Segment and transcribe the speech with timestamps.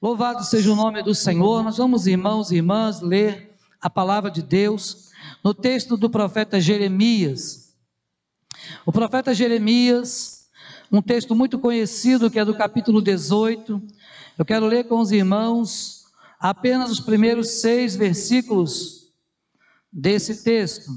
[0.00, 1.62] Louvado seja o nome do Senhor.
[1.62, 5.10] Nós vamos, irmãos e irmãs, ler a palavra de Deus
[5.42, 7.74] no texto do profeta Jeremias.
[8.84, 10.50] O profeta Jeremias,
[10.92, 13.82] um texto muito conhecido que é do capítulo 18.
[14.36, 16.04] Eu quero ler com os irmãos
[16.38, 19.10] apenas os primeiros seis versículos
[19.90, 20.90] desse texto.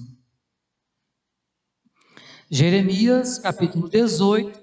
[2.52, 4.60] Jeremias, capítulo 18,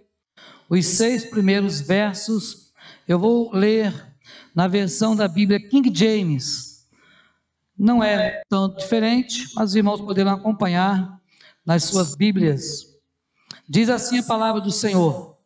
[0.68, 2.70] os seis primeiros versos,
[3.08, 4.05] eu vou ler
[4.56, 6.88] na versão da Bíblia King James.
[7.78, 11.20] Não é tanto diferente, mas os irmãos poderão acompanhar
[11.64, 12.86] nas suas Bíblias.
[13.68, 15.36] Diz assim a palavra do Senhor.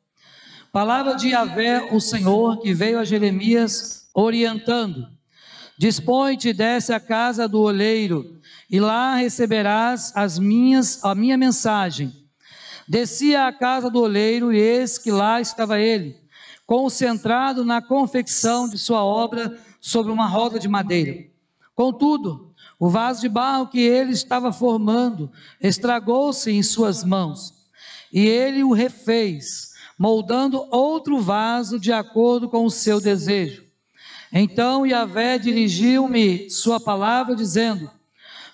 [0.73, 5.09] Palavra de Yahvé, o Senhor, que veio a Jeremias orientando.
[5.77, 8.39] Dispõe-te e desce à casa do oleiro,
[8.71, 12.13] e lá receberás as minhas, a minha mensagem.
[12.87, 16.20] Descia à casa do oleiro, e eis que lá estava ele,
[16.71, 21.27] concentrado na confecção de sua obra sobre uma roda de madeira.
[21.75, 27.53] Contudo, o vaso de barro que ele estava formando estragou-se em suas mãos,
[28.13, 33.65] e ele o refez, moldando outro vaso de acordo com o seu desejo.
[34.33, 37.91] Então Yahvé dirigiu-me sua palavra, dizendo: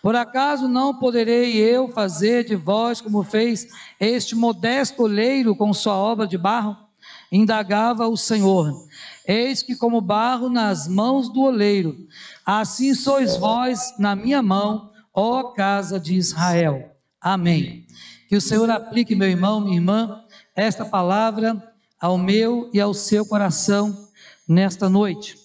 [0.01, 3.69] Por acaso não poderei eu fazer de vós como fez
[4.01, 6.86] este modesto oleiro com sua obra de barro?
[7.31, 8.87] Indagava o Senhor:
[9.27, 12.07] Eis que, como barro nas mãos do oleiro,
[12.45, 16.93] assim sois vós na minha mão, ó casa de Israel.
[17.21, 17.87] Amém.
[18.29, 20.23] Que o Senhor aplique, meu irmão, minha irmã,
[20.55, 24.09] esta palavra ao meu e ao seu coração
[24.49, 25.37] nesta noite.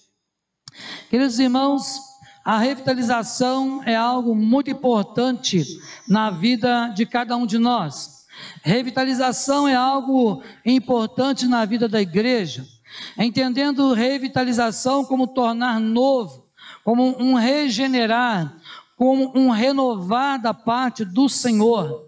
[1.09, 1.99] Queridos irmãos,
[2.43, 5.63] a revitalização é algo muito importante
[6.07, 8.20] na vida de cada um de nós.
[8.63, 12.65] Revitalização é algo importante na vida da igreja,
[13.17, 16.45] entendendo revitalização como tornar novo,
[16.83, 18.55] como um regenerar,
[18.95, 22.05] como um renovar da parte do Senhor.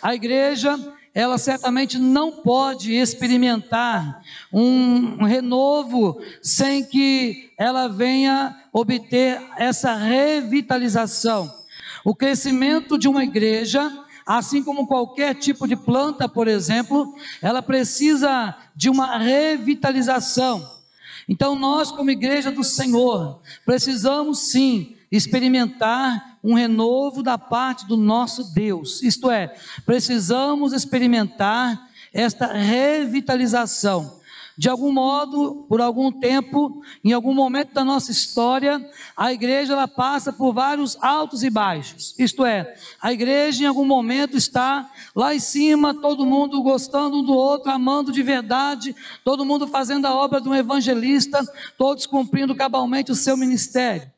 [0.00, 0.78] A igreja,
[1.14, 11.62] ela certamente não pode experimentar um renovo sem que ela venha obter essa revitalização.
[12.04, 18.56] O crescimento de uma igreja Assim como qualquer tipo de planta, por exemplo, ela precisa
[18.74, 20.82] de uma revitalização.
[21.28, 28.52] Então, nós, como igreja do Senhor, precisamos sim experimentar um renovo da parte do nosso
[28.54, 29.02] Deus.
[29.02, 34.20] Isto é, precisamos experimentar esta revitalização.
[34.56, 38.84] De algum modo, por algum tempo, em algum momento da nossa história,
[39.16, 42.14] a igreja ela passa por vários altos e baixos.
[42.18, 47.24] Isto é, a igreja em algum momento está lá em cima, todo mundo gostando um
[47.24, 51.40] do outro, amando de verdade, todo mundo fazendo a obra de um evangelista,
[51.78, 54.10] todos cumprindo cabalmente o seu ministério.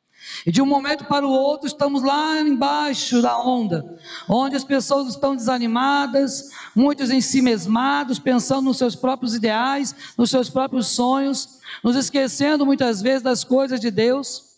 [0.46, 3.98] E de um momento para o outro estamos lá embaixo da onda,
[4.28, 10.30] onde as pessoas estão desanimadas, muitos em si mesmados, pensando nos seus próprios ideais, nos
[10.30, 14.53] seus próprios sonhos, nos esquecendo muitas vezes das coisas de Deus.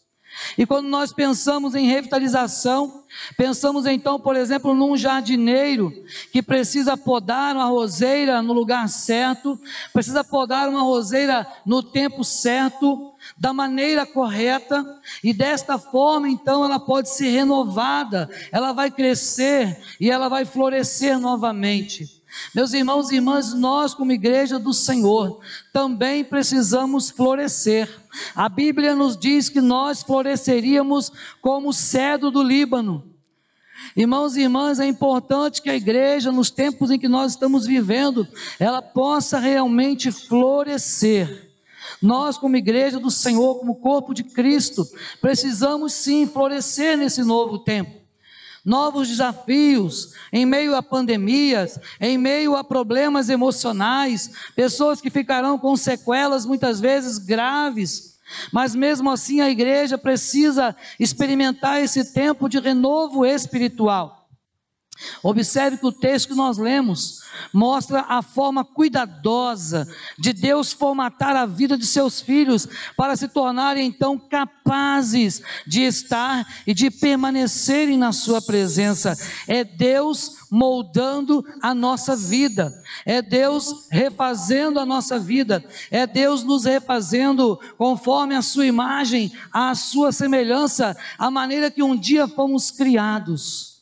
[0.56, 3.04] E quando nós pensamos em revitalização,
[3.36, 5.92] pensamos então, por exemplo, num jardineiro
[6.32, 9.58] que precisa podar uma roseira no lugar certo,
[9.92, 16.78] precisa podar uma roseira no tempo certo, da maneira correta, e desta forma então ela
[16.78, 22.15] pode ser renovada, ela vai crescer e ela vai florescer novamente.
[22.54, 25.40] Meus irmãos e irmãs, nós, como igreja do Senhor,
[25.72, 27.88] também precisamos florescer.
[28.34, 33.04] A Bíblia nos diz que nós floresceríamos como o cedro do Líbano.
[33.94, 38.26] Irmãos e irmãs, é importante que a igreja, nos tempos em que nós estamos vivendo,
[38.58, 41.50] ela possa realmente florescer.
[42.00, 44.86] Nós, como igreja do Senhor, como corpo de Cristo,
[45.20, 48.05] precisamos sim florescer nesse novo tempo
[48.66, 55.76] novos desafios, em meio a pandemias, em meio a problemas emocionais, pessoas que ficarão com
[55.76, 58.18] sequelas muitas vezes graves.
[58.52, 64.25] Mas mesmo assim a igreja precisa experimentar esse tempo de renovo espiritual.
[65.22, 67.20] Observe que o texto que nós lemos
[67.52, 69.86] mostra a forma cuidadosa
[70.18, 72.66] de Deus formatar a vida de seus filhos
[72.96, 79.16] para se tornarem então capazes de estar e de permanecerem na Sua presença.
[79.46, 82.72] É Deus moldando a nossa vida,
[83.04, 89.74] é Deus refazendo a nossa vida, é Deus nos refazendo conforme a Sua imagem, a
[89.74, 93.75] Sua semelhança, a maneira que um dia fomos criados.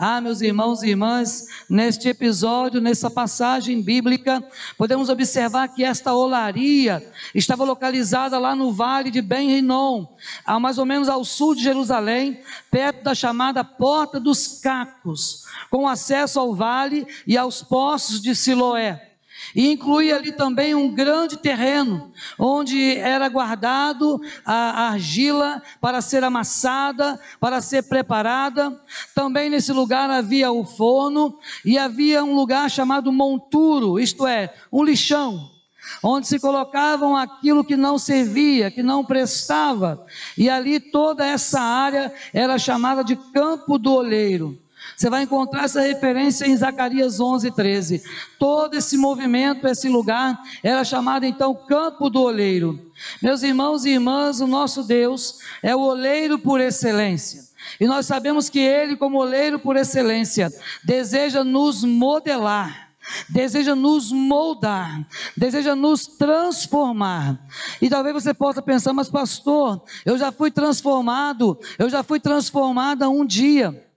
[0.00, 4.40] Ah, meus irmãos e irmãs, neste episódio, nessa passagem bíblica,
[4.76, 7.04] podemos observar que esta olaria
[7.34, 10.06] estava localizada lá no vale de Ben Rinom,
[10.46, 12.40] a mais ou menos ao sul de Jerusalém,
[12.70, 19.07] perto da chamada Porta dos Cacos, com acesso ao vale e aos poços de Siloé.
[19.54, 27.20] E incluía ali também um grande terreno, onde era guardado a argila para ser amassada,
[27.40, 28.80] para ser preparada.
[29.14, 34.84] Também nesse lugar havia o forno e havia um lugar chamado monturo, isto é, um
[34.84, 35.58] lixão
[36.02, 40.04] onde se colocavam aquilo que não servia, que não prestava,
[40.36, 44.58] e ali toda essa área era chamada de campo do oleiro.
[44.98, 48.02] Você vai encontrar essa referência em Zacarias 11, 13.
[48.36, 52.90] Todo esse movimento, esse lugar, era chamado então Campo do Oleiro.
[53.22, 57.42] Meus irmãos e irmãs, o nosso Deus é o oleiro por excelência.
[57.78, 60.52] E nós sabemos que Ele, como oleiro por excelência,
[60.82, 62.88] deseja nos modelar
[63.26, 67.40] deseja nos moldar, deseja nos transformar.
[67.80, 73.08] E talvez você possa pensar, mas pastor, eu já fui transformado, eu já fui transformada
[73.08, 73.87] um dia.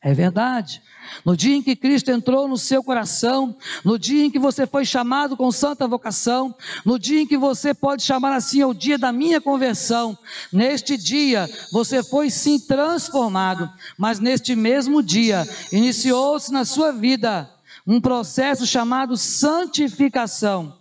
[0.00, 0.80] É verdade.
[1.24, 4.84] No dia em que Cristo entrou no seu coração, no dia em que você foi
[4.84, 6.54] chamado com santa vocação,
[6.84, 10.16] no dia em que você pode chamar assim, é o dia da minha conversão,
[10.52, 17.50] neste dia você foi sim transformado, mas neste mesmo dia iniciou-se na sua vida
[17.84, 20.77] um processo chamado santificação.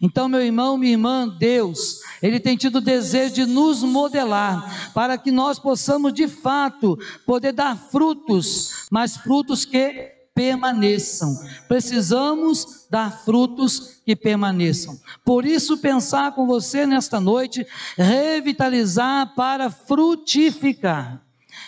[0.00, 5.18] Então, meu irmão, minha irmã, Deus, Ele tem tido o desejo de nos modelar, para
[5.18, 11.36] que nós possamos de fato poder dar frutos, mas frutos que permaneçam.
[11.68, 14.98] Precisamos dar frutos que permaneçam.
[15.22, 21.20] Por isso, pensar com você nesta noite, revitalizar para frutificar.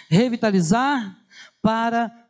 [0.09, 1.19] Revitalizar
[1.61, 2.22] para frutificar.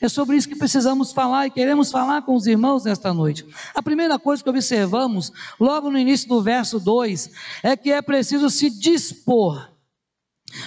[0.00, 3.46] É sobre isso que precisamos falar e queremos falar com os irmãos nesta noite.
[3.72, 7.30] A primeira coisa que observamos, logo no início do verso 2,
[7.62, 9.70] é que é preciso se dispor.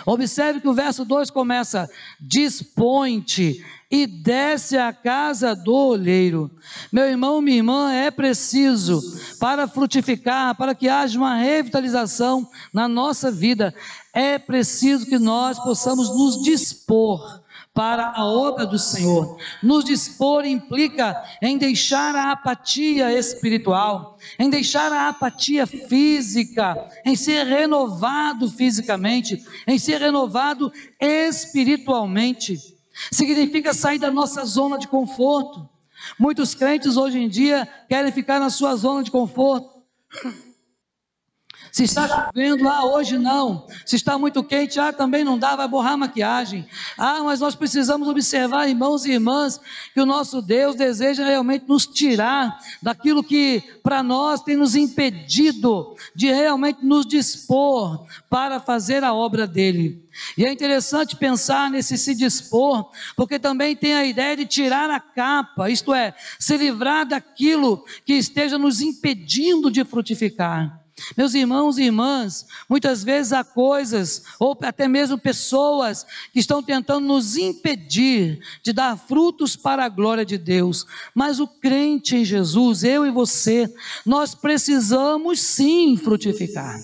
[0.06, 1.90] Observe que o verso 2 começa:
[2.22, 3.62] Dispõe-te
[3.92, 6.50] e desce à casa do olheiro.
[6.92, 9.02] Meu irmão, minha irmã, é preciso
[9.40, 13.76] para frutificar, para que haja uma revitalização na nossa vida,
[14.14, 17.43] é preciso que nós possamos nos dispor
[17.74, 19.38] para a obra do Senhor.
[19.62, 27.46] Nos dispor implica em deixar a apatia espiritual, em deixar a apatia física, em ser
[27.46, 32.58] renovado fisicamente, em ser renovado espiritualmente.
[33.12, 35.68] Significa sair da nossa zona de conforto.
[36.20, 39.82] Muitos crentes hoje em dia querem ficar na sua zona de conforto.
[41.74, 43.66] Se está chovendo, ah, hoje não.
[43.84, 46.68] Se está muito quente, ah, também não dá, vai borrar a maquiagem.
[46.96, 49.60] Ah, mas nós precisamos observar, irmãos e irmãs,
[49.92, 55.96] que o nosso Deus deseja realmente nos tirar daquilo que para nós tem nos impedido
[56.16, 60.08] de realmente nos dispor para fazer a obra dele.
[60.38, 65.00] E é interessante pensar nesse se dispor, porque também tem a ideia de tirar a
[65.00, 70.83] capa, isto é, se livrar daquilo que esteja nos impedindo de frutificar.
[71.18, 77.06] Meus irmãos e irmãs, muitas vezes há coisas, ou até mesmo pessoas, que estão tentando
[77.08, 80.86] nos impedir de dar frutos para a glória de Deus.
[81.14, 83.74] Mas o crente em Jesus, eu e você,
[84.06, 86.80] nós precisamos sim frutificar.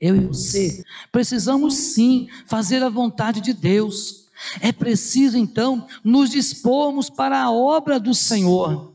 [0.00, 4.28] Eu e você precisamos sim fazer a vontade de Deus.
[4.60, 8.94] É preciso então nos dispormos para a obra do Senhor.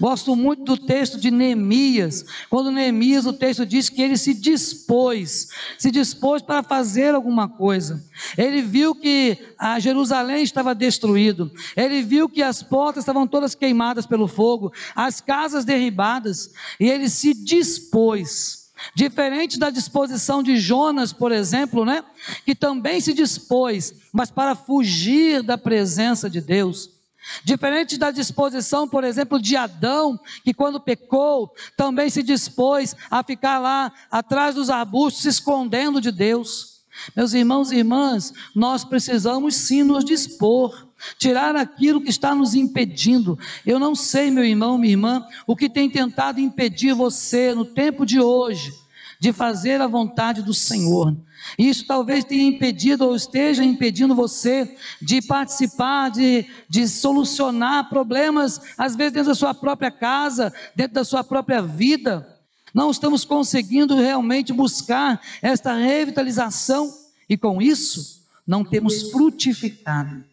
[0.00, 5.48] Gosto muito do texto de Neemias, quando Neemias, o texto diz que ele se dispôs,
[5.78, 8.04] se dispôs para fazer alguma coisa.
[8.36, 14.06] Ele viu que a Jerusalém estava destruído, ele viu que as portas estavam todas queimadas
[14.06, 18.66] pelo fogo, as casas derribadas, e ele se dispôs.
[18.94, 22.04] Diferente da disposição de Jonas, por exemplo, né?
[22.44, 26.95] Que também se dispôs, mas para fugir da presença de Deus.
[27.44, 33.58] Diferente da disposição, por exemplo, de Adão, que quando pecou, também se dispôs a ficar
[33.58, 36.76] lá atrás dos arbustos, se escondendo de Deus.
[37.14, 40.86] Meus irmãos e irmãs, nós precisamos sim nos dispor,
[41.18, 43.38] tirar aquilo que está nos impedindo.
[43.66, 48.06] Eu não sei, meu irmão, minha irmã, o que tem tentado impedir você no tempo
[48.06, 48.85] de hoje
[49.18, 51.16] de fazer a vontade do Senhor.
[51.58, 58.96] Isso talvez tenha impedido ou esteja impedindo você de participar, de, de solucionar problemas, às
[58.96, 62.26] vezes dentro da sua própria casa, dentro da sua própria vida.
[62.74, 66.92] Não estamos conseguindo realmente buscar esta revitalização
[67.28, 70.24] e com isso não temos frutificado.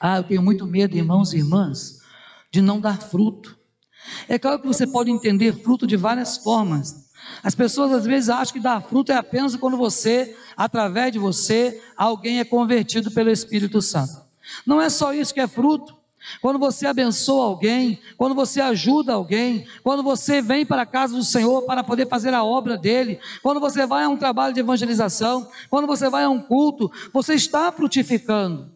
[0.00, 2.00] Ah, eu tenho muito medo, irmãos e irmãs,
[2.50, 3.56] de não dar fruto.
[4.28, 7.07] É claro que você pode entender fruto de várias formas.
[7.42, 11.82] As pessoas às vezes acham que dar fruto é apenas quando você, através de você,
[11.96, 14.22] alguém é convertido pelo Espírito Santo.
[14.66, 15.96] Não é só isso que é fruto.
[16.40, 21.24] Quando você abençoa alguém, quando você ajuda alguém, quando você vem para a casa do
[21.24, 25.48] Senhor para poder fazer a obra dele, quando você vai a um trabalho de evangelização,
[25.70, 28.70] quando você vai a um culto, você está frutificando.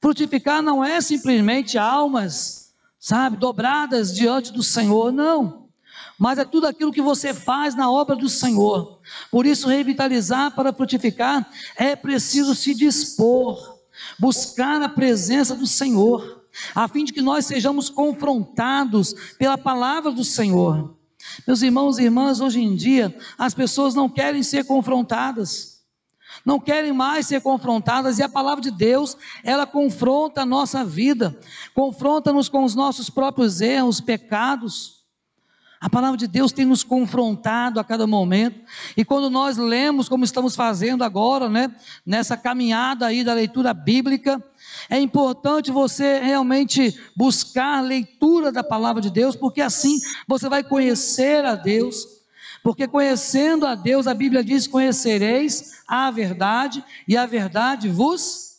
[0.00, 5.67] Frutificar não é simplesmente almas, sabe, dobradas diante do Senhor, não.
[6.18, 8.98] Mas é tudo aquilo que você faz na obra do Senhor.
[9.30, 13.78] Por isso, revitalizar para frutificar é preciso se dispor,
[14.18, 16.38] buscar a presença do Senhor
[16.74, 20.96] a fim de que nós sejamos confrontados pela palavra do Senhor.
[21.46, 25.82] Meus irmãos e irmãs, hoje em dia, as pessoas não querem ser confrontadas,
[26.44, 31.38] não querem mais ser confrontadas, e a palavra de Deus, ela confronta a nossa vida,
[31.74, 34.97] confronta-nos com os nossos próprios erros, pecados.
[35.80, 38.60] A palavra de Deus tem nos confrontado a cada momento,
[38.96, 41.72] e quando nós lemos, como estamos fazendo agora, né,
[42.04, 44.42] nessa caminhada aí da leitura bíblica,
[44.90, 50.64] é importante você realmente buscar a leitura da palavra de Deus, porque assim você vai
[50.64, 52.18] conhecer a Deus.
[52.62, 58.56] Porque conhecendo a Deus, a Bíblia diz: conhecereis a verdade, e a verdade vos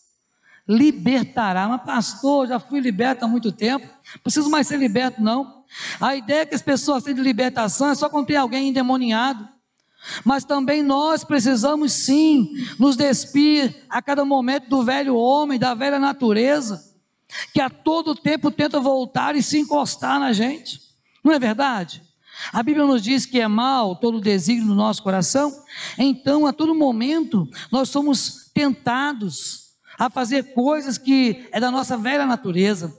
[0.68, 1.68] libertará.
[1.68, 3.88] Mas, pastor, já fui liberto há muito tempo,
[4.24, 5.59] preciso mais ser liberto, não.
[6.00, 9.48] A ideia é que as pessoas têm de libertação é só quando tem alguém endemoniado.
[10.24, 12.50] Mas também nós precisamos sim
[12.80, 16.82] nos despir a cada momento do velho homem, da velha natureza,
[17.54, 20.80] que a todo tempo tenta voltar e se encostar na gente.
[21.24, 22.02] Não é verdade?
[22.54, 25.52] A Bíblia nos diz que é mal todo o desígnio do nosso coração,
[25.98, 32.26] então a todo momento nós somos tentados a fazer coisas que é da nossa velha
[32.26, 32.96] natureza.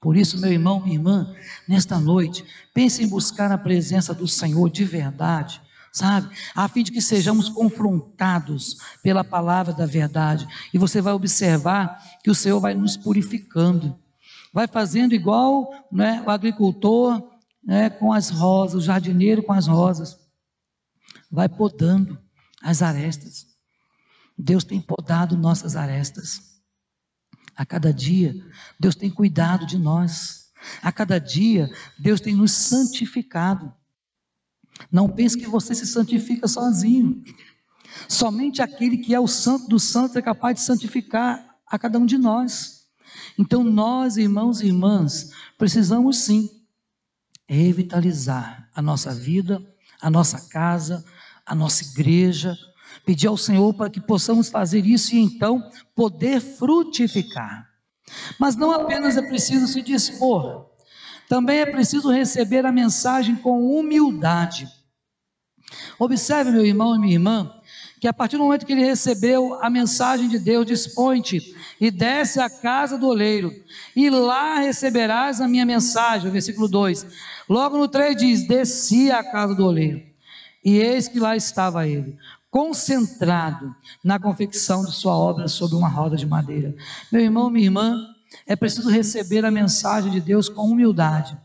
[0.00, 1.34] Por isso, meu irmão, minha irmã,
[1.68, 5.60] nesta noite, pense em buscar a presença do Senhor de verdade
[5.92, 6.30] sabe?
[6.54, 10.46] A fim de que sejamos confrontados pela palavra da verdade.
[10.72, 13.98] E você vai observar que o Senhor vai nos purificando,
[14.52, 17.22] vai fazendo igual né, o agricultor
[17.64, 20.18] né, com as rosas, o jardineiro com as rosas,
[21.30, 22.18] vai podando
[22.62, 23.46] as arestas.
[24.36, 26.49] Deus tem podado nossas arestas.
[27.56, 28.34] A cada dia,
[28.78, 30.50] Deus tem cuidado de nós.
[30.82, 33.72] A cada dia, Deus tem nos santificado.
[34.90, 37.22] Não pense que você se santifica sozinho.
[38.08, 42.06] Somente aquele que é o santo dos santos é capaz de santificar a cada um
[42.06, 42.86] de nós.
[43.38, 46.48] Então, nós, irmãos e irmãs, precisamos sim
[47.48, 49.62] revitalizar a nossa vida,
[50.00, 51.04] a nossa casa,
[51.44, 52.56] a nossa igreja,
[53.04, 55.62] pedir ao Senhor para que possamos fazer isso e então
[55.94, 57.68] poder frutificar.
[58.38, 60.66] Mas não apenas é preciso se dispor,
[61.28, 64.68] também é preciso receber a mensagem com humildade.
[65.98, 67.60] Observe, meu irmão e minha irmã,
[68.00, 72.40] que a partir do momento que ele recebeu a mensagem de Deus, dispõe-te e desce
[72.40, 73.52] à casa do oleiro,
[73.94, 77.06] e lá receberás a minha mensagem, versículo 2.
[77.48, 80.02] Logo no 3 diz: Desci à casa do oleiro,
[80.64, 82.16] e eis que lá estava ele,
[82.50, 86.74] concentrado na confecção de sua obra sobre uma roda de madeira.
[87.10, 88.06] Meu irmão, minha irmã,
[88.46, 91.38] é preciso receber a mensagem de Deus com humildade.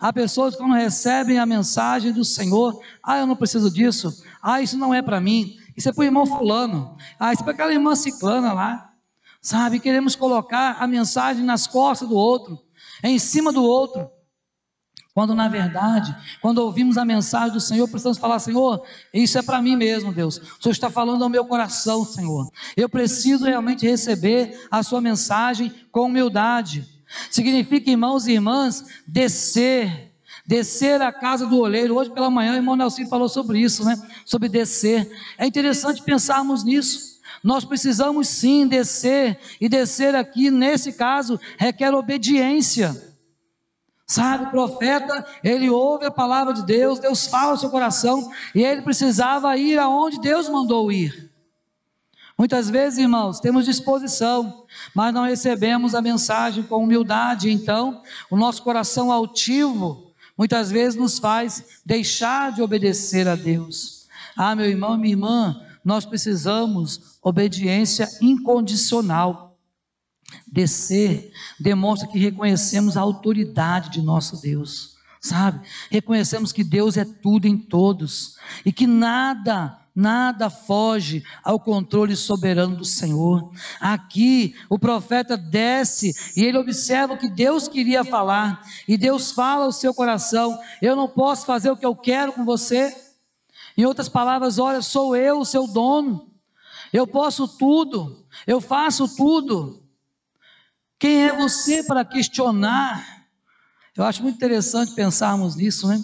[0.00, 4.62] Há pessoas que quando recebem a mensagem do Senhor, ah, eu não preciso disso, ah,
[4.62, 7.52] isso não é para mim, isso é para o irmão fulano, ah, isso é para
[7.52, 8.92] aquela irmã ciclana lá.
[9.40, 12.60] Sabe, queremos colocar a mensagem nas costas do outro,
[13.02, 14.08] em cima do outro.
[15.18, 19.60] Quando na verdade, quando ouvimos a mensagem do Senhor, precisamos falar: Senhor, isso é para
[19.60, 20.36] mim mesmo, Deus.
[20.36, 22.48] O Senhor está falando ao meu coração, Senhor.
[22.76, 26.86] Eu preciso realmente receber a Sua mensagem com humildade.
[27.32, 30.12] Significa, irmãos e irmãs, descer,
[30.46, 31.96] descer à casa do oleiro.
[31.96, 34.00] Hoje pela manhã o irmão Nelson falou sobre isso, né?
[34.24, 35.10] Sobre descer.
[35.36, 37.18] É interessante pensarmos nisso.
[37.42, 43.07] Nós precisamos sim descer, e descer aqui, nesse caso, requer obediência.
[44.10, 48.64] Sabe, o profeta, ele ouve a palavra de Deus, Deus fala ao seu coração, e
[48.64, 51.30] ele precisava ir aonde Deus mandou ir.
[52.38, 58.62] Muitas vezes, irmãos, temos disposição, mas não recebemos a mensagem com humildade, então o nosso
[58.62, 64.06] coração altivo muitas vezes nos faz deixar de obedecer a Deus.
[64.34, 69.47] Ah, meu irmão e minha irmã, nós precisamos obediência incondicional.
[70.46, 74.96] Descer demonstra que reconhecemos a autoridade de nosso Deus.
[75.20, 75.66] sabe?
[75.90, 82.76] Reconhecemos que Deus é tudo em todos e que nada, nada foge ao controle soberano
[82.76, 83.50] do Senhor.
[83.80, 89.64] Aqui o profeta desce e ele observa o que Deus queria falar, e Deus fala
[89.64, 92.96] ao seu coração: Eu não posso fazer o que eu quero com você.
[93.76, 96.32] Em outras palavras, olha, sou eu o seu dono,
[96.92, 99.87] eu posso tudo, eu faço tudo.
[100.98, 103.24] Quem é você para questionar?
[103.96, 106.02] Eu acho muito interessante pensarmos nisso, né?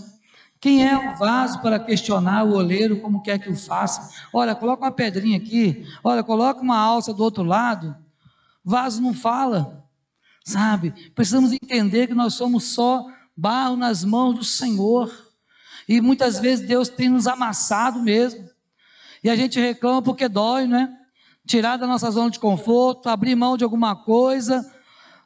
[0.61, 4.09] Quem é o vaso para questionar o oleiro como quer que o faça?
[4.33, 7.95] Olha, coloca uma pedrinha aqui, olha, coloca uma alça do outro lado.
[8.65, 9.85] Vaso não fala,
[10.45, 10.93] sabe?
[11.15, 13.05] Precisamos entender que nós somos só
[13.37, 15.13] barro nas mãos do Senhor.
[15.89, 18.49] E muitas vezes Deus tem nos amassado mesmo.
[19.23, 20.97] E a gente reclama porque dói, né?
[21.47, 24.74] Tirar da nossa zona de conforto, abrir mão de alguma coisa,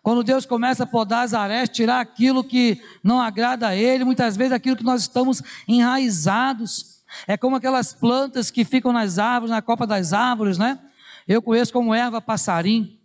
[0.03, 4.37] quando Deus começa a podar as arestas, tirar aquilo que não agrada a Ele, muitas
[4.37, 7.03] vezes aquilo que nós estamos enraizados.
[7.27, 10.79] É como aquelas plantas que ficam nas árvores, na copa das árvores, né?
[11.27, 12.99] Eu conheço como erva passarim.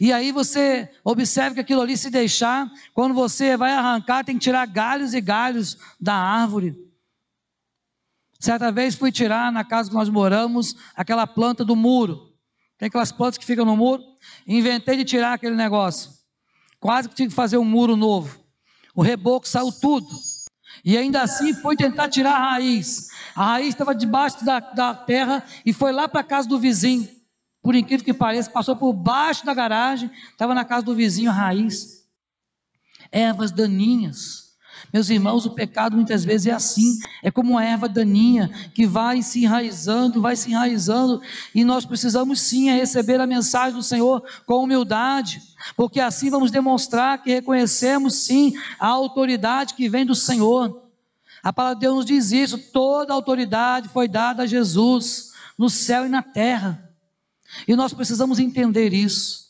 [0.00, 4.42] E aí você observa que aquilo ali se deixar, quando você vai arrancar, tem que
[4.42, 6.76] tirar galhos e galhos da árvore.
[8.40, 12.32] Certa vez fui tirar na casa que nós moramos aquela planta do muro.
[12.76, 14.02] Tem aquelas plantas que ficam no muro.
[14.46, 16.17] Inventei de tirar aquele negócio.
[16.80, 18.38] Quase que tinha que fazer um muro novo.
[18.94, 20.08] O reboco saiu tudo.
[20.84, 23.08] E ainda assim foi tentar tirar a raiz.
[23.34, 27.08] A raiz estava debaixo da, da terra e foi lá para a casa do vizinho.
[27.62, 31.34] Por incrível que pareça, passou por baixo da garagem, estava na casa do vizinho a
[31.34, 32.06] raiz.
[33.10, 34.47] Ervas daninhas
[34.92, 39.22] meus irmãos, o pecado muitas vezes é assim, é como uma erva daninha que vai
[39.22, 41.20] se enraizando, vai se enraizando,
[41.54, 45.42] e nós precisamos sim receber a mensagem do Senhor com humildade,
[45.76, 50.82] porque assim vamos demonstrar que reconhecemos sim a autoridade que vem do Senhor.
[51.42, 56.06] A palavra de Deus nos diz isso: toda autoridade foi dada a Jesus, no céu
[56.06, 56.90] e na terra,
[57.66, 59.48] e nós precisamos entender isso.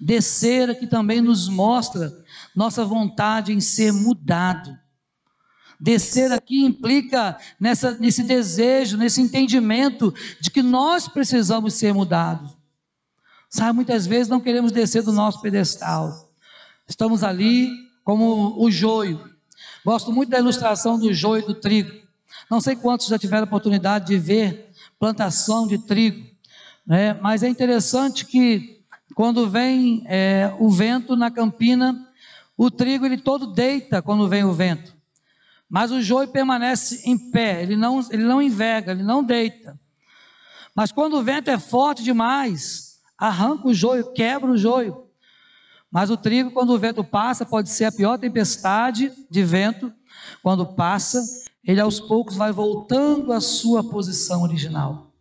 [0.00, 2.21] Descer aqui também nos mostra
[2.54, 4.76] nossa vontade em ser mudado.
[5.80, 12.56] Descer aqui implica nessa, nesse desejo, nesse entendimento de que nós precisamos ser mudados.
[13.50, 16.30] Sabe, muitas vezes não queremos descer do nosso pedestal.
[16.88, 17.70] Estamos ali
[18.04, 19.28] como o joio.
[19.84, 21.90] Gosto muito da ilustração do joio e do trigo.
[22.50, 26.24] Não sei quantos já tiveram oportunidade de ver plantação de trigo,
[26.86, 27.14] né?
[27.14, 28.80] mas é interessante que
[29.14, 32.08] quando vem é, o vento na campina,
[32.64, 34.96] o trigo ele todo deita quando vem o vento,
[35.68, 39.78] mas o joio permanece em pé, ele não, ele não enverga, ele não deita.
[40.74, 45.06] Mas quando o vento é forte demais, arranca o joio, quebra o joio.
[45.90, 49.92] Mas o trigo, quando o vento passa, pode ser a pior tempestade de vento,
[50.42, 51.22] quando passa,
[51.64, 55.11] ele aos poucos vai voltando à sua posição original.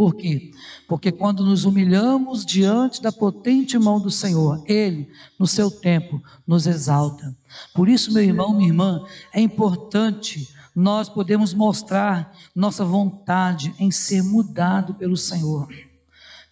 [0.00, 0.50] Por quê?
[0.88, 6.66] Porque quando nos humilhamos diante da potente mão do Senhor, Ele, no seu tempo, nos
[6.66, 7.36] exalta.
[7.74, 14.22] Por isso, meu irmão, minha irmã, é importante nós podemos mostrar nossa vontade em ser
[14.22, 15.68] mudado pelo Senhor.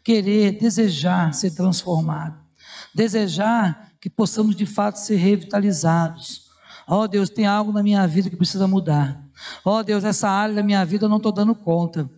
[0.04, 2.38] Querer, desejar ser transformado.
[2.94, 6.50] Desejar que possamos de fato ser revitalizados.
[6.86, 9.18] Ó oh, Deus, tem algo na minha vida que precisa mudar.
[9.64, 12.10] Ó oh, Deus, essa área da minha vida eu não estou dando conta.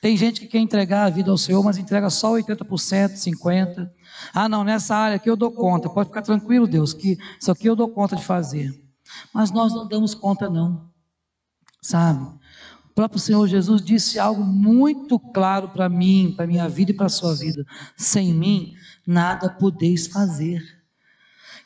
[0.00, 3.90] Tem gente que quer entregar a vida ao Senhor, mas entrega só 80%, 50%.
[4.32, 5.88] Ah, não, nessa área aqui eu dou conta.
[5.88, 8.74] Pode ficar tranquilo, Deus, que isso aqui eu dou conta de fazer.
[9.32, 10.88] Mas nós não damos conta, não.
[11.82, 12.24] Sabe?
[12.90, 17.06] O próprio Senhor Jesus disse algo muito claro para mim, para minha vida e para
[17.06, 17.64] a sua vida:
[17.96, 18.74] sem mim,
[19.06, 20.62] nada podeis fazer.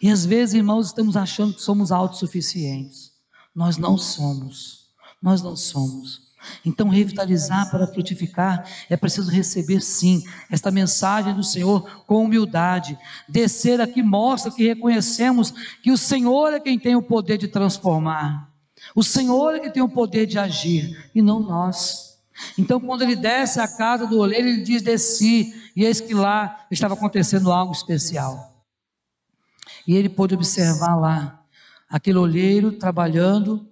[0.01, 3.13] E às vezes, irmãos, estamos achando que somos autossuficientes.
[3.55, 4.89] Nós não somos.
[5.23, 6.24] Nós não somos.
[6.65, 12.99] Então, revitalizar para frutificar é preciso receber sim esta mensagem do Senhor com humildade.
[13.29, 15.53] Descer aqui mostra que reconhecemos
[15.83, 18.51] que o Senhor é quem tem o poder de transformar.
[18.95, 22.15] O Senhor é quem tem o poder de agir e não nós.
[22.59, 26.67] Então, quando ele desce à casa do oleiro, ele diz: Desci, e eis que lá
[26.71, 28.53] estava acontecendo algo especial.
[29.87, 31.45] E ele pôde observar lá
[31.89, 33.69] aquele olheiro trabalhando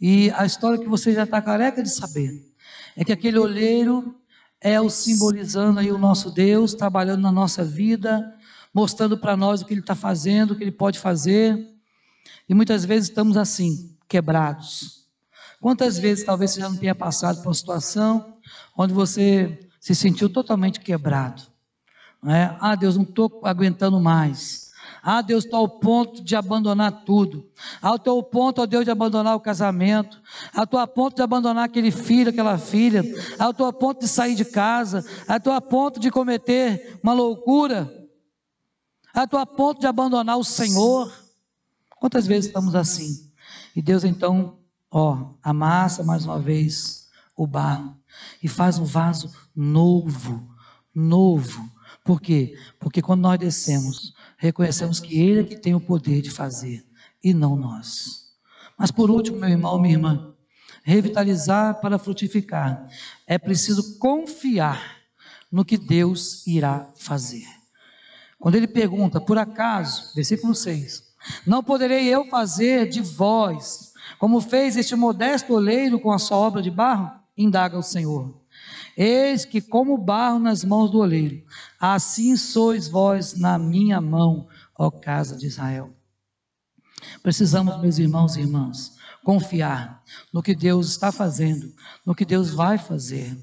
[0.00, 2.50] e a história que você já está careca de saber
[2.96, 4.14] é que aquele olheiro
[4.60, 8.34] é o simbolizando aí o nosso Deus trabalhando na nossa vida,
[8.72, 11.68] mostrando para nós o que Ele está fazendo, o que Ele pode fazer.
[12.48, 15.06] E muitas vezes estamos assim, quebrados.
[15.60, 18.38] Quantas vezes talvez você já não tenha passado por uma situação
[18.76, 21.42] onde você se sentiu totalmente quebrado?
[22.22, 22.56] Não é?
[22.60, 24.69] Ah, Deus, não estou aguentando mais.
[25.02, 27.48] Ah, Deus, estou ao ponto de abandonar tudo.
[27.80, 30.20] Ao teu ponto, ó Deus, de abandonar o casamento.
[30.52, 33.02] A tua ponto de abandonar aquele filho, aquela filha.
[33.38, 35.04] Ao teu ponto de sair de casa.
[35.26, 37.90] A tua ponto de cometer uma loucura.
[39.14, 41.12] A tua ponto de abandonar o Senhor.
[41.98, 43.30] Quantas vezes estamos assim?
[43.74, 44.58] E Deus então,
[44.90, 47.96] ó, amassa mais uma vez o barro
[48.42, 50.46] e faz um vaso novo,
[50.94, 51.70] novo.
[52.04, 52.56] Por quê?
[52.78, 56.82] Porque quando nós descemos, reconhecemos que Ele é que tem o poder de fazer
[57.22, 58.30] e não nós.
[58.76, 60.34] Mas por último, meu irmão, minha irmã,
[60.82, 62.88] revitalizar para frutificar,
[63.26, 64.96] é preciso confiar
[65.52, 67.44] no que Deus irá fazer.
[68.38, 71.02] Quando ele pergunta, por acaso, versículo 6,
[71.46, 76.62] não poderei eu fazer de vós, como fez este modesto oleiro com a sua obra
[76.62, 77.12] de barro?
[77.36, 78.39] Indaga o Senhor.
[79.02, 81.42] Eis que, como barro nas mãos do oleiro,
[81.80, 84.46] assim sois vós na minha mão,
[84.78, 85.90] ó casa de Israel.
[87.22, 91.72] Precisamos, meus irmãos e irmãs, confiar no que Deus está fazendo,
[92.04, 93.34] no que Deus vai fazer.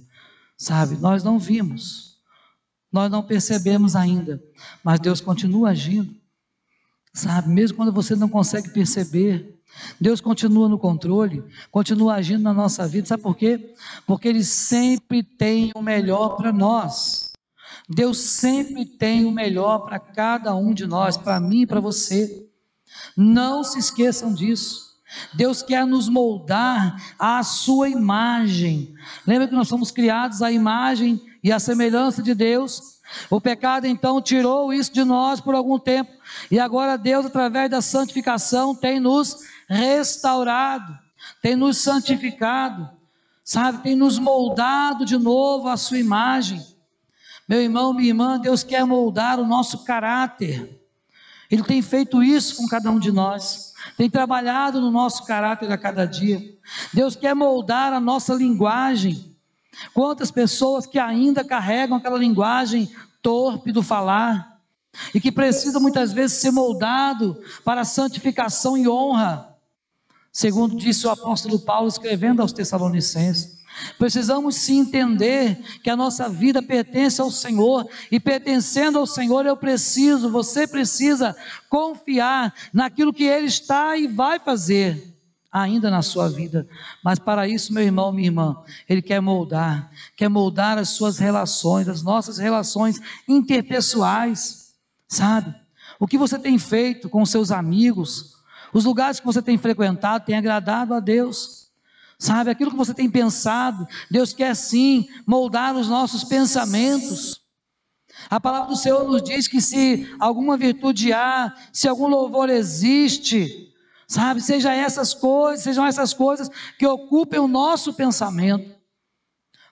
[0.56, 2.20] Sabe, nós não vimos,
[2.92, 4.40] nós não percebemos ainda,
[4.84, 6.16] mas Deus continua agindo.
[7.16, 9.57] Sabe, mesmo quando você não consegue perceber,
[10.00, 13.08] Deus continua no controle, continua agindo na nossa vida.
[13.08, 13.74] Sabe por quê?
[14.06, 17.32] Porque Ele sempre tem o melhor para nós.
[17.90, 22.46] Deus sempre tem o melhor para cada um de nós, para mim e para você.
[23.16, 24.88] Não se esqueçam disso.
[25.34, 28.94] Deus quer nos moldar à sua imagem.
[29.26, 32.98] Lembra que nós somos criados à imagem e à semelhança de Deus?
[33.30, 36.12] O pecado então tirou isso de nós por algum tempo,
[36.52, 40.98] e agora Deus, através da santificação, tem nos restaurado,
[41.42, 42.90] tem nos santificado,
[43.44, 46.66] sabe, tem nos moldado de novo à sua imagem.
[47.48, 50.82] Meu irmão, minha irmã, Deus quer moldar o nosso caráter.
[51.50, 53.74] Ele tem feito isso com cada um de nós.
[53.96, 56.42] Tem trabalhado no nosso caráter a cada dia.
[56.94, 59.34] Deus quer moldar a nossa linguagem.
[59.94, 64.60] Quantas pessoas que ainda carregam aquela linguagem torpe do falar
[65.14, 69.57] e que precisam muitas vezes ser moldado para santificação e honra
[70.38, 73.58] segundo disse o apóstolo Paulo escrevendo aos Tessalonicenses.
[73.98, 79.58] Precisamos sim entender que a nossa vida pertence ao Senhor e pertencendo ao Senhor eu
[79.58, 81.36] preciso, você precisa
[81.68, 85.12] confiar naquilo que Ele está e vai fazer
[85.52, 86.68] ainda na sua vida.
[87.04, 91.90] Mas para isso, meu irmão, minha irmã, Ele quer moldar, quer moldar as suas relações,
[91.90, 94.76] as nossas relações interpessoais,
[95.08, 95.56] sabe?
[96.00, 98.37] O que você tem feito com seus amigos,
[98.74, 101.68] os lugares que você tem frequentado têm agradado a Deus.
[102.20, 107.42] Sabe, aquilo que você tem pensado, Deus quer sim moldar os nossos pensamentos.
[108.30, 113.72] A palavra do Senhor nos diz que se alguma virtude há, se algum louvor existe,
[114.08, 116.50] sabe, seja essas coisas, sejam essas coisas
[116.80, 118.76] que ocupem o nosso pensamento.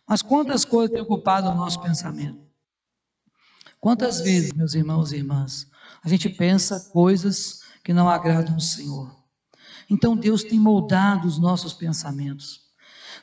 [0.08, 2.46] Mas quantas coisas têm ocupado o nosso pensamento?
[3.80, 5.68] Quantas vezes, meus irmãos e irmãs,
[6.04, 9.16] a gente pensa coisas que não agradam o Senhor.
[9.88, 12.62] Então Deus tem moldado os nossos pensamentos.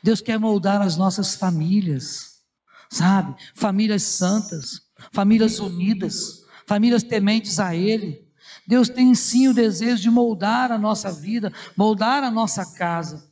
[0.00, 2.40] Deus quer moldar as nossas famílias,
[2.88, 3.34] sabe?
[3.56, 8.24] Famílias santas, famílias unidas, famílias tementes a Ele.
[8.64, 13.28] Deus tem sim o desejo de moldar a nossa vida, moldar a nossa casa.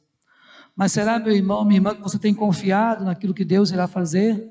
[0.75, 4.51] Mas será, meu irmão, minha irmã, que você tem confiado naquilo que Deus irá fazer?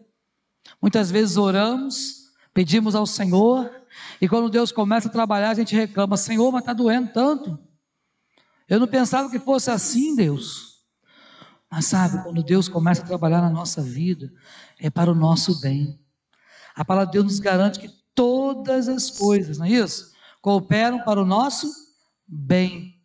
[0.82, 2.19] Muitas vezes oramos,
[2.60, 3.72] pedimos ao Senhor,
[4.19, 7.58] e quando Deus começa a trabalhar, a gente reclama: Senhor, mas está doendo tanto.
[8.67, 10.84] Eu não pensava que fosse assim, Deus.
[11.72, 14.30] Mas sabe, quando Deus começa a trabalhar na nossa vida,
[14.78, 15.98] é para o nosso bem.
[16.76, 20.12] A palavra de Deus nos garante que todas as coisas, não é isso?
[20.41, 21.65] Cooperam para o nosso
[22.28, 23.02] bem.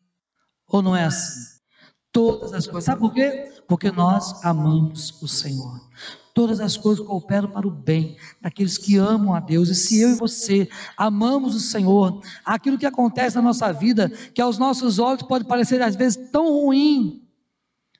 [0.66, 1.60] Ou não é assim?
[2.10, 2.86] Todas as coisas.
[2.86, 3.52] Sabe por quê?
[3.68, 5.80] Porque nós amamos o Senhor
[6.34, 9.68] todas as coisas cooperam para o bem daqueles que amam a Deus.
[9.68, 14.42] E se eu e você amamos o Senhor, aquilo que acontece na nossa vida, que
[14.42, 17.22] aos nossos olhos pode parecer às vezes tão ruim,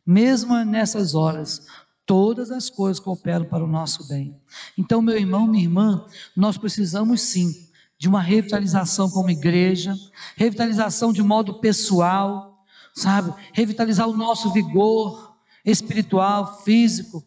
[0.05, 1.67] mesmo nessas horas,
[2.05, 4.37] todas as coisas cooperam para o nosso bem.
[4.77, 6.05] Então, meu irmão, minha irmã,
[6.37, 9.95] nós precisamos sim de uma revitalização como igreja,
[10.37, 13.33] revitalização de modo pessoal, sabe?
[13.53, 17.25] Revitalizar o nosso vigor espiritual, físico,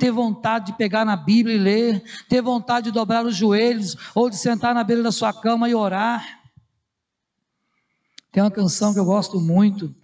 [0.00, 4.30] ter vontade de pegar na Bíblia e ler, ter vontade de dobrar os joelhos ou
[4.30, 6.40] de sentar na beira da sua cama e orar.
[8.32, 9.94] Tem uma canção que eu gosto muito,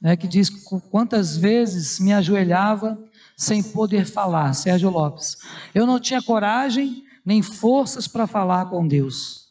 [0.00, 0.50] né, que diz
[0.90, 2.98] quantas vezes me ajoelhava
[3.36, 5.38] sem poder falar, Sérgio Lopes.
[5.74, 9.46] Eu não tinha coragem nem forças para falar com Deus.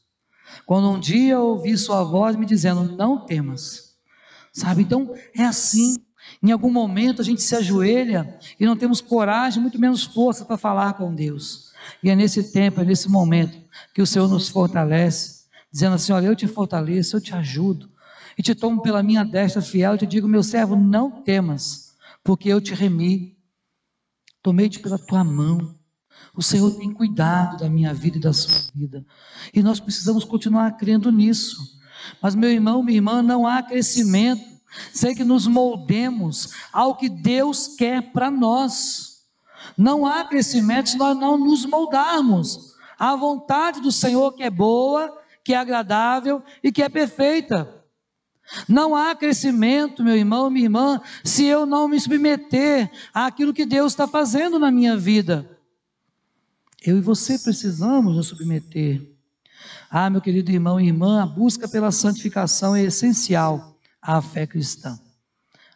[0.66, 3.96] Quando um dia ouvi sua voz me dizendo: Não temas.
[4.54, 4.84] Sabe?
[4.84, 5.96] Então é assim.
[6.46, 10.58] Em algum momento a gente se ajoelha e não temos coragem, muito menos força para
[10.58, 11.72] falar com Deus.
[12.04, 13.58] E é nesse tempo, é nesse momento
[13.96, 17.90] que o Senhor nos fortalece, dizendo assim: Olha, eu te fortaleço, eu te ajudo,
[18.38, 22.48] e te tomo pela minha destra fiel, e te digo, meu servo, não temas, porque
[22.48, 23.36] eu te remi,
[24.44, 25.74] tomei-te pela tua mão.
[26.36, 29.04] O Senhor tem cuidado da minha vida e da sua vida.
[29.52, 31.80] E nós precisamos continuar crendo nisso.
[32.22, 34.55] Mas, meu irmão, minha irmã, não há crescimento
[34.94, 39.24] sem que nos moldemos ao que Deus quer para nós.
[39.78, 45.18] Não há crescimento se nós não nos moldarmos à vontade do Senhor que é boa,
[45.44, 47.72] que é agradável e que é perfeita.
[48.70, 53.94] Não há crescimento, meu irmão, minha irmã, se eu não me submeter àquilo que Deus
[53.94, 55.50] está fazendo na minha vida.
[56.86, 59.02] Eu e você precisamos nos submeter.
[59.90, 63.75] Ah, meu querido irmão e irmã, a busca pela santificação é essencial
[64.06, 65.00] à fé cristã.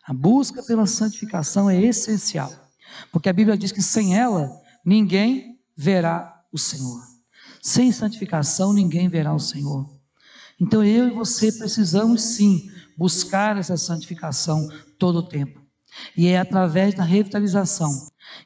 [0.05, 2.51] A busca pela santificação é essencial,
[3.11, 4.49] porque a Bíblia diz que sem ela
[4.85, 7.01] ninguém verá o Senhor.
[7.61, 9.89] Sem santificação ninguém verá o Senhor.
[10.59, 15.61] Então eu e você precisamos sim buscar essa santificação todo o tempo.
[16.15, 17.89] E é através da revitalização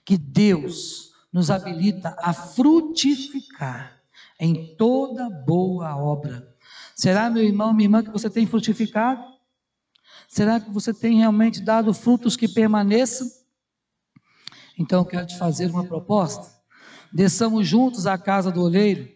[0.06, 4.00] que Deus nos habilita a frutificar
[4.40, 6.48] em toda boa obra.
[6.96, 9.33] Será, meu irmão, minha irmã, que você tem frutificado?
[10.34, 13.30] Será que você tem realmente dado frutos que permaneçam?
[14.76, 16.52] Então eu quero te fazer uma proposta.
[17.14, 19.08] Desçamos juntos à casa do oleiro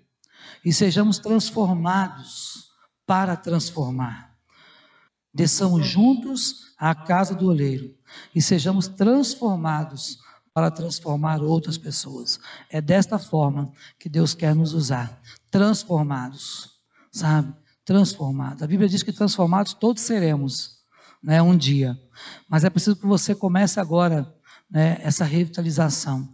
[0.64, 2.70] e sejamos transformados
[3.04, 4.38] para transformar.
[5.34, 7.98] Desçamos juntos à casa do oleiro
[8.36, 10.20] e sejamos transformados
[10.54, 12.40] para transformar outras pessoas.
[12.70, 16.80] É desta forma que Deus quer nos usar, transformados,
[17.12, 17.56] sabe?
[17.84, 18.62] Transformados.
[18.62, 20.77] A Bíblia diz que transformados todos seremos,
[21.22, 21.98] né, um dia.
[22.48, 24.34] Mas é preciso que você comece agora,
[24.70, 26.28] né, essa revitalização.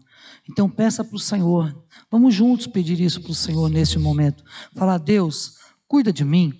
[0.50, 1.76] Então peça para o Senhor.
[2.12, 4.44] Vamos juntos pedir isso para o Senhor nesse momento.
[4.76, 6.54] Falar, Deus, cuida de mim,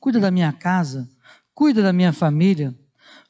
[0.00, 1.08] cuida da minha casa,
[1.54, 2.74] cuida da minha família,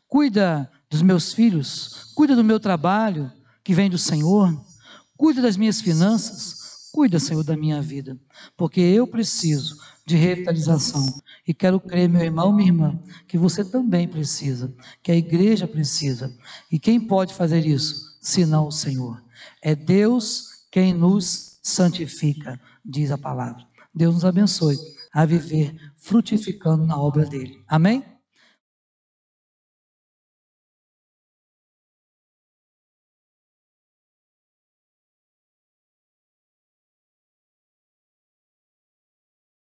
[0.09, 3.31] cuida dos meus filhos, cuida do meu trabalho
[3.65, 4.55] que vem do Senhor,
[5.17, 6.56] cuida das minhas finanças,
[6.97, 8.19] cuida, Senhor, da minha vida,
[8.57, 11.05] porque eu preciso de revitalização.
[11.47, 16.35] E quero crer, meu irmão, minha irmã, que você também precisa, que a igreja precisa.
[16.73, 19.23] E quem pode fazer isso, senão o Senhor?
[19.61, 23.63] É Deus quem nos santifica, diz a palavra.
[23.95, 24.79] Deus nos abençoe
[25.13, 27.63] a viver frutificando na obra dele.
[27.69, 28.03] Amém?